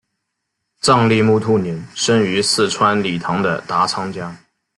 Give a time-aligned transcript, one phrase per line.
[0.79, 4.35] 藏历木兔年生于四川理塘的达仓家。